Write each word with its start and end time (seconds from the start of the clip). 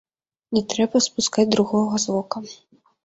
Не 0.57 0.61
трэба 0.71 1.01
спускаць 1.07 1.47
другога 1.55 2.01
з 2.05 2.17
вока. 2.17 2.43